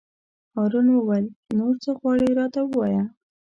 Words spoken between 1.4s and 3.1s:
نور څه غواړې راته ووایه.